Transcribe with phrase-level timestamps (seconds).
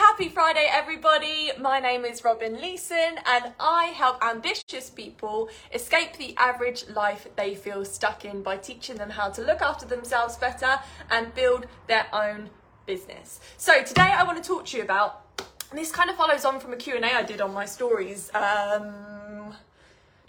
[0.00, 1.50] Happy Friday, everybody.
[1.60, 7.54] My name is Robin Leeson, and I help ambitious people escape the average life they
[7.54, 10.78] feel stuck in by teaching them how to look after themselves better
[11.10, 12.48] and build their own
[12.86, 13.40] business.
[13.58, 15.22] So, today I want to talk to you about,
[15.70, 19.54] this kind of follows on from a Q&A I did on my stories, um,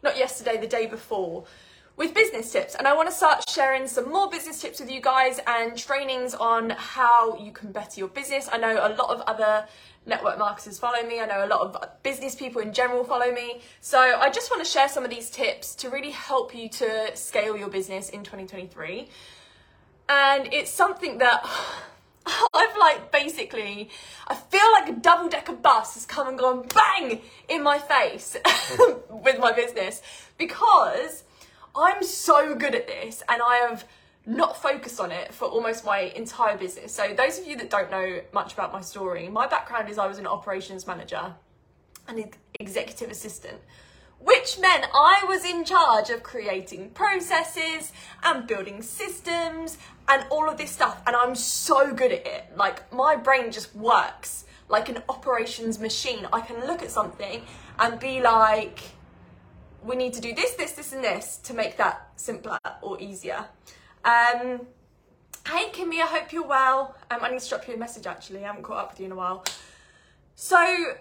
[0.03, 1.45] not yesterday, the day before
[2.01, 4.99] with business tips and I want to start sharing some more business tips with you
[4.99, 8.49] guys and trainings on how you can better your business.
[8.51, 9.67] I know a lot of other
[10.07, 11.19] network marketers follow me.
[11.19, 13.61] I know a lot of business people in general follow me.
[13.81, 17.15] So I just want to share some of these tips to really help you to
[17.15, 19.07] scale your business in 2023.
[20.09, 21.45] And it's something that
[22.25, 23.91] I've like basically,
[24.27, 28.37] I feel like a double decker bus has come and gone bang in my face
[29.11, 30.01] with my business
[30.39, 31.25] because
[31.75, 33.85] I'm so good at this and I have
[34.25, 36.93] not focused on it for almost my entire business.
[36.93, 40.07] So, those of you that don't know much about my story, my background is I
[40.07, 41.33] was an operations manager
[42.07, 43.57] and executive assistant,
[44.19, 47.91] which meant I was in charge of creating processes
[48.23, 51.01] and building systems and all of this stuff.
[51.07, 52.45] And I'm so good at it.
[52.55, 56.27] Like, my brain just works like an operations machine.
[56.31, 57.41] I can look at something
[57.79, 58.79] and be like,
[59.83, 63.45] we need to do this, this, this, and this to make that simpler or easier.
[64.05, 64.61] Um,
[65.47, 66.95] hey, Kimmy, I hope you're well.
[67.09, 68.43] Um, I need to drop you a message actually.
[68.43, 69.43] I haven't caught up with you in a while.
[70.35, 70.95] So,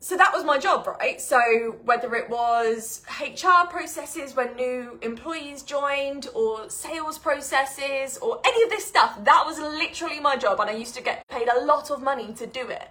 [0.00, 1.20] so that was my job, right?
[1.20, 1.38] So
[1.84, 8.70] whether it was HR processes when new employees joined, or sales processes, or any of
[8.70, 11.90] this stuff, that was literally my job, and I used to get paid a lot
[11.90, 12.88] of money to do it.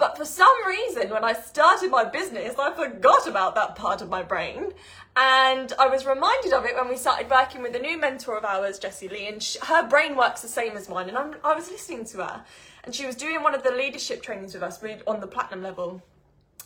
[0.00, 4.08] But for some reason, when I started my business, I forgot about that part of
[4.08, 4.72] my brain.
[5.14, 8.44] And I was reminded of it when we started working with a new mentor of
[8.46, 11.10] ours, Jessie Lee, and she, her brain works the same as mine.
[11.10, 12.44] And I'm, i was listening to her,
[12.82, 16.02] and she was doing one of the leadership trainings with us on the platinum level.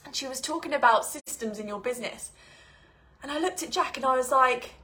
[0.06, 2.30] And she was talking about systems in your business.
[3.20, 4.74] And I looked at Jack and I was like,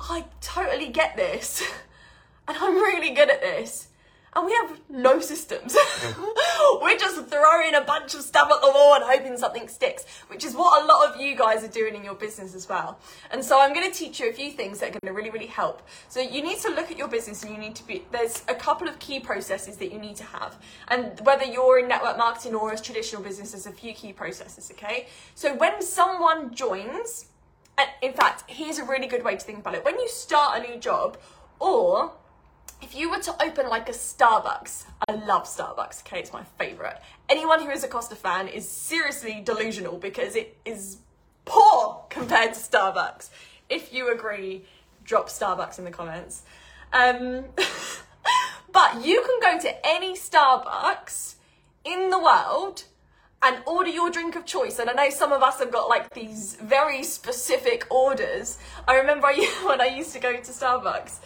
[0.00, 1.62] I totally get this.
[2.48, 3.88] and I'm really good at this
[4.36, 5.76] and we have no systems.
[6.82, 10.44] We're just throwing a bunch of stuff at the wall and hoping something sticks, which
[10.44, 12.98] is what a lot of you guys are doing in your business as well.
[13.30, 15.30] And so I'm going to teach you a few things that are going to really,
[15.30, 15.82] really help.
[16.08, 18.54] So you need to look at your business and you need to be, there's a
[18.54, 20.56] couple of key processes that you need to have.
[20.88, 24.70] And whether you're in network marketing or as traditional business, there's a few key processes,
[24.72, 25.06] okay?
[25.34, 27.26] So when someone joins,
[27.78, 29.84] and in fact, here's a really good way to think about it.
[29.84, 31.18] When you start a new job,
[31.60, 32.12] or
[32.94, 36.96] if you were to open like a Starbucks, I love Starbucks, okay, it's my favorite.
[37.28, 40.98] Anyone who is a Costa fan is seriously delusional because it is
[41.44, 43.30] poor compared to Starbucks.
[43.68, 44.64] If you agree,
[45.02, 46.44] drop Starbucks in the comments.
[46.92, 47.46] Um,
[48.72, 51.34] but you can go to any Starbucks
[51.84, 52.84] in the world
[53.42, 54.78] and order your drink of choice.
[54.78, 58.56] And I know some of us have got like these very specific orders.
[58.86, 59.26] I remember
[59.64, 61.18] when I used to go to Starbucks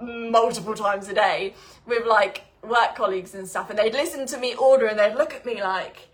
[0.00, 1.54] multiple times a day
[1.86, 5.34] with like work colleagues and stuff, and they'd listen to me order and they'd look
[5.34, 6.08] at me like,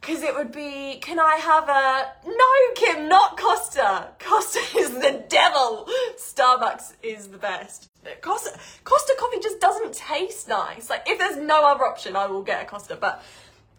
[0.00, 4.08] because it would be, can I have a, no, Kim, not Costa.
[4.18, 5.86] Costa is the devil.
[6.16, 7.90] Starbucks is the best.
[8.22, 10.88] Costa, Costa coffee just doesn't taste nice.
[10.88, 13.22] Like, if there's no other option, I will get a Costa, but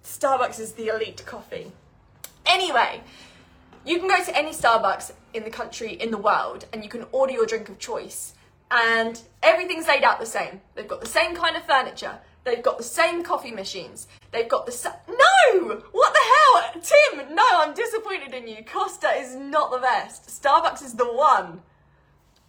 [0.03, 1.71] Starbucks is the elite coffee.
[2.45, 3.01] Anyway,
[3.83, 7.05] you can go to any Starbucks in the country, in the world, and you can
[7.11, 8.35] order your drink of choice
[8.71, 10.61] and everything's laid out the same.
[10.75, 12.17] They've got the same kind of furniture.
[12.43, 14.07] They've got the same coffee machines.
[14.31, 15.81] They've got the sa- no.
[15.91, 17.35] What the hell, Tim?
[17.35, 18.63] No, I'm disappointed in you.
[18.65, 20.27] Costa is not the best.
[20.27, 21.61] Starbucks is the one.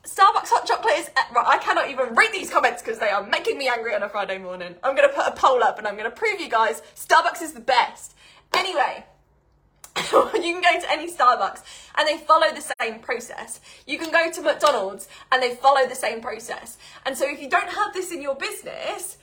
[0.04, 1.46] Starbucks hot chocolate is eh, right.
[1.46, 4.38] I cannot even read these comments because they are making me angry on a Friday
[4.38, 4.74] morning.
[4.82, 7.60] I'm gonna put a poll up and I'm gonna prove you guys Starbucks is the
[7.60, 8.14] best.
[8.52, 9.04] Anyway,
[10.12, 11.62] you can go to any Starbucks
[11.96, 13.60] and they follow the same process.
[13.86, 16.78] You can go to McDonald's and they follow the same process.
[17.04, 19.18] And so if you don't have this in your business,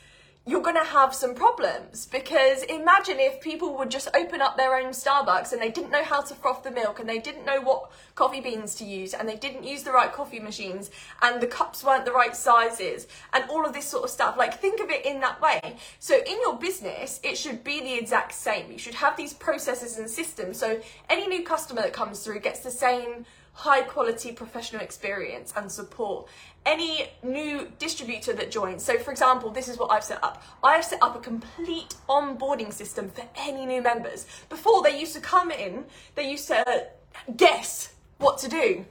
[0.50, 4.76] you're going to have some problems because imagine if people would just open up their
[4.76, 7.62] own Starbucks and they didn't know how to froth the milk and they didn't know
[7.62, 10.90] what coffee beans to use and they didn't use the right coffee machines
[11.22, 14.38] and the cups weren't the right sizes and all of this sort of stuff.
[14.38, 15.78] Like, think of it in that way.
[16.00, 18.72] So, in your business, it should be the exact same.
[18.72, 20.82] You should have these processes and systems so
[21.12, 23.26] any new customer that comes through gets the same
[23.60, 26.30] high quality professional experience and support
[26.66, 28.82] any new distributor that joins.
[28.82, 30.42] So, for example, this is what I've set up.
[30.64, 34.28] I've set up a complete onboarding system for any new members.
[34.48, 35.84] Before, they used to come in,
[36.16, 36.88] they used to
[37.36, 38.86] guess what to do.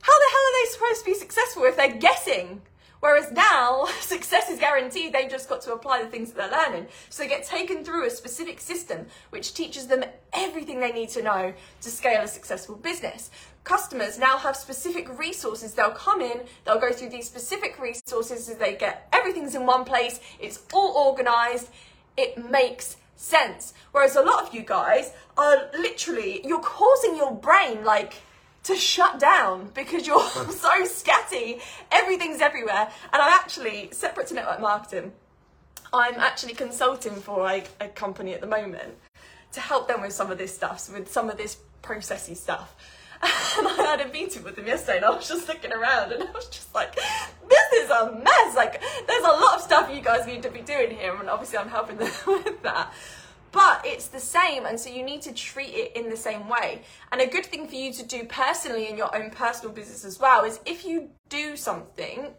[0.00, 2.62] How the hell are they supposed to be successful if they're guessing?
[3.02, 5.12] Whereas now, success is guaranteed.
[5.12, 6.86] They've just got to apply the things that they're learning.
[7.10, 11.22] So they get taken through a specific system which teaches them everything they need to
[11.22, 13.32] know to scale a successful business.
[13.64, 15.74] Customers now have specific resources.
[15.74, 20.20] They'll come in, they'll go through these specific resources they get everything's in one place,
[20.40, 21.68] it's all organized,
[22.16, 23.72] it makes sense.
[23.92, 28.14] Whereas a lot of you guys are literally, you're causing your brain like,
[28.64, 31.60] to shut down because you're so scatty.
[31.90, 32.88] Everything's everywhere.
[33.12, 35.12] And I'm actually, separate to network marketing,
[35.92, 38.94] I'm actually consulting for like a company at the moment
[39.52, 42.74] to help them with some of this stuff, with some of this processy stuff.
[43.58, 46.22] And I had a meeting with them yesterday and I was just looking around and
[46.22, 48.56] I was just like, this is a mess.
[48.56, 51.14] Like, there's a lot of stuff you guys need to be doing here.
[51.14, 52.92] And obviously, I'm helping them with that
[53.52, 56.82] but it's the same and so you need to treat it in the same way
[57.12, 60.18] and a good thing for you to do personally in your own personal business as
[60.18, 62.32] well is if you do something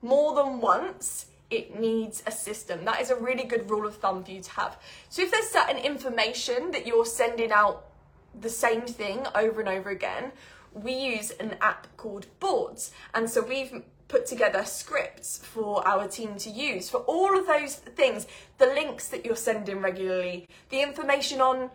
[0.00, 4.22] more than once it needs a system that is a really good rule of thumb
[4.22, 4.78] for you to have
[5.08, 7.89] so if there's certain information that you're sending out
[8.38, 10.32] the same thing over and over again.
[10.72, 16.36] We use an app called boards and so we've put together scripts for our team
[16.36, 18.26] to use for all of those things
[18.58, 21.70] the links that you're sending regularly the information on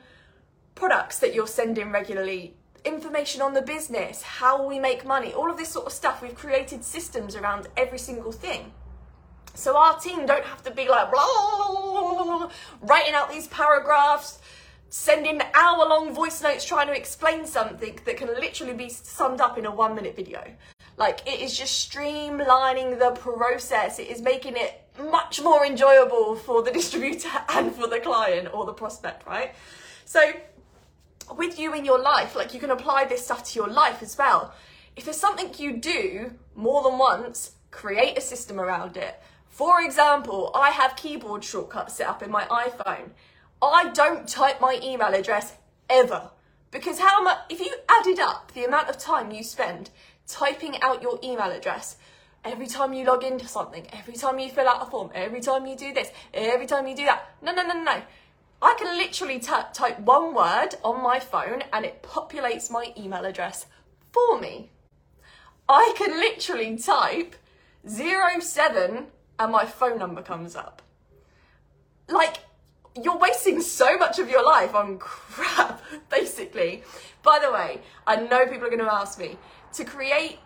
[0.75, 2.53] products that you're sending regularly
[2.85, 6.21] information on the business how we make money all of this sort of stuff.
[6.21, 8.71] We've created systems around every single thing.
[9.55, 14.39] So our team don't have to be like blah, blah, blah, writing out these paragraphs
[14.89, 19.57] sending hour long voice notes trying to explain something that can literally be summed up
[19.57, 20.41] in a one minute video
[20.97, 23.99] like it is just streamlining the process.
[23.99, 28.65] It is making it much more enjoyable for the distributor and for the client or
[28.65, 29.53] the prospect, right?
[30.05, 30.31] So
[31.35, 34.17] with you in your life, like you can apply this stuff to your life as
[34.17, 34.53] well.
[34.95, 39.21] If there's something you do more than once, create a system around it.
[39.49, 43.11] For example, I have keyboard shortcuts set up in my iPhone.
[43.73, 45.53] I don't type my email address
[45.89, 46.31] ever
[46.71, 49.89] because how much if you added up the amount of time you spend
[50.27, 51.97] typing out your email address
[52.43, 55.65] every time you log into something, every time you fill out a form, every time
[55.65, 57.35] you do this, every time you do that.
[57.41, 58.01] No, no, no, no.
[58.61, 63.65] I can literally type one word on my phone and it populates my email address
[64.11, 64.69] for me.
[65.67, 67.35] I can literally type
[67.87, 69.07] 07
[69.39, 70.81] and my phone number comes up.
[72.07, 72.37] Like,
[73.01, 76.83] you're wasting so much of your life on crap, basically.
[77.23, 79.37] By the way, I know people are going to ask me,
[79.73, 80.39] to create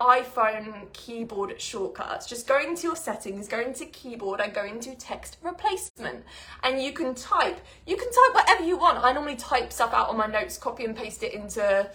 [0.00, 5.36] iPhone keyboard shortcuts, just go into your settings, go into keyboard and go into text
[5.42, 6.24] replacement.
[6.62, 8.98] And you can type, you can type whatever you want.
[9.04, 11.88] I normally type stuff out on my notes, copy and paste it into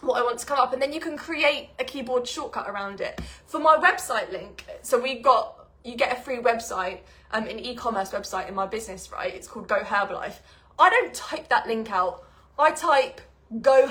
[0.00, 3.00] what I want to come up, and then you can create a keyboard shortcut around
[3.00, 3.20] it.
[3.46, 7.00] For my website link, so we got, you get a free website,
[7.32, 9.34] um, an e-commerce website in my business, right?
[9.34, 10.36] It's called Go Herbalife.
[10.78, 12.24] I don't type that link out.
[12.58, 13.20] I type
[13.60, 13.90] go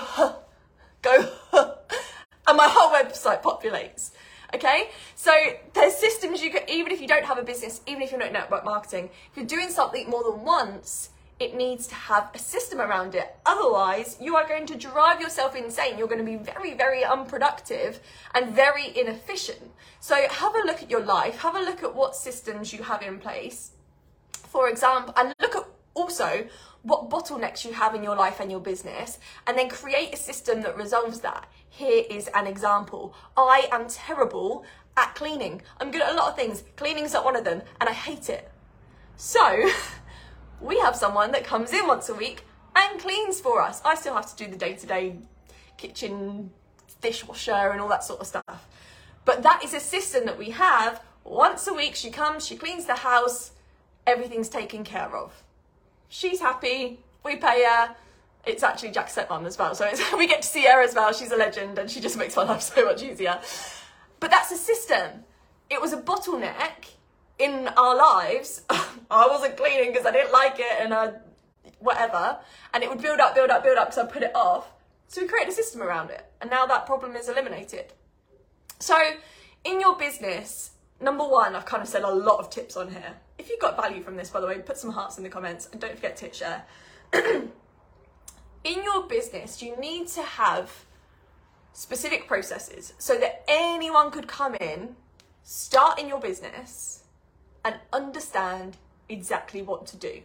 [1.02, 1.30] go,
[2.48, 4.12] and my whole website populates.
[4.54, 5.32] Okay, so
[5.74, 8.34] there's systems you can, even if you don't have a business, even if you're not
[8.34, 11.11] network marketing, if you're doing something more than once,
[11.42, 13.36] it needs to have a system around it.
[13.48, 15.98] Otherwise, you are going to drive yourself insane.
[15.98, 18.00] You're going to be very, very unproductive
[18.36, 19.72] and very inefficient.
[20.00, 23.02] So have a look at your life, have a look at what systems you have
[23.02, 23.72] in place.
[24.34, 26.48] For example, and look at also
[26.84, 29.18] what bottlenecks you have in your life and your business,
[29.48, 31.48] and then create a system that resolves that.
[31.70, 33.16] Here is an example.
[33.36, 34.64] I am terrible
[34.96, 35.64] at cleaning.
[35.80, 36.64] I'm good at a lot of things.
[36.76, 38.52] Cleaning's not one of them, and I hate it.
[39.16, 39.70] So,
[40.62, 42.44] we have someone that comes in once a week
[42.76, 43.82] and cleans for us.
[43.84, 45.16] I still have to do the day to day
[45.78, 46.52] kitchen,
[47.02, 48.68] dishwasher, and all that sort of stuff.
[49.26, 51.02] But that is a system that we have.
[51.24, 53.52] Once a week, she comes, she cleans the house,
[54.08, 55.44] everything's taken care of
[56.12, 57.96] she's happy, we pay her.
[58.46, 61.12] It's actually Jack's stepmom as well, so we get to see her as well.
[61.14, 63.40] She's a legend and she just makes my life so much easier.
[64.20, 65.24] But that's a system.
[65.70, 66.90] It was a bottleneck
[67.42, 68.62] in our lives.
[68.70, 71.14] I wasn't cleaning because I didn't like it and I,
[71.80, 72.38] whatever.
[72.74, 74.72] And it would build up, build up, build up because I put it off.
[75.08, 76.26] So we created a system around it.
[76.40, 77.94] And now that problem is eliminated.
[78.80, 78.96] So
[79.64, 80.72] in your business,
[81.02, 83.16] number one, I've kind of said a lot of tips on here.
[83.38, 85.68] If you got value from this, by the way, put some hearts in the comments
[85.72, 86.64] and don't forget to share.
[87.14, 90.86] in your business, you need to have
[91.74, 94.96] specific processes so that anyone could come in,
[95.44, 97.01] start in your business,
[97.64, 98.78] and understand
[99.10, 100.22] exactly what to do.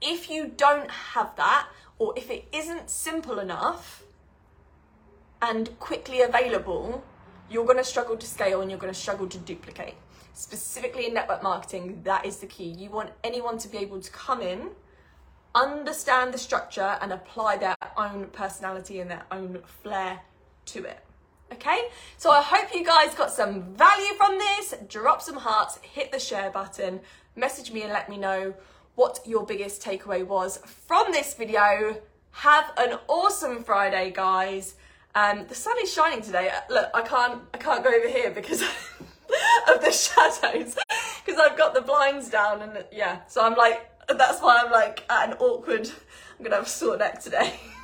[0.00, 1.68] If you don't have that,
[1.98, 4.02] or if it isn't simple enough
[5.40, 7.02] and quickly available,
[7.50, 9.94] you're going to struggle to scale and you're going to struggle to duplicate.
[10.34, 12.68] Specifically in network marketing, that is the key.
[12.68, 14.70] You want anyone to be able to come in,
[15.54, 20.20] understand the structure, and apply their own personality and their own flair
[20.66, 20.98] to it.
[21.52, 21.78] Okay,
[22.16, 24.74] so I hope you guys got some value from this.
[24.88, 27.00] Drop some hearts, hit the share button,
[27.36, 28.52] message me and let me know
[28.96, 32.00] what your biggest takeaway was from this video.
[32.32, 34.74] Have an awesome Friday, guys.
[35.14, 36.50] Um, the sun is shining today.
[36.50, 38.62] Uh, look, I can't, I can't go over here because
[39.68, 40.76] of the shadows,
[41.24, 45.04] because I've got the blinds down, and yeah, so I'm like, that's why I'm like
[45.08, 45.88] at an awkward.
[46.38, 47.54] I'm gonna have a sore neck today.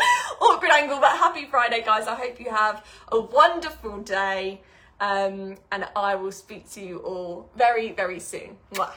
[0.40, 2.06] awkward angle, but happy Friday, guys.
[2.06, 4.62] I hope you have a wonderful day,
[5.00, 8.56] um, and I will speak to you all very, very soon.
[8.74, 8.92] Mwah.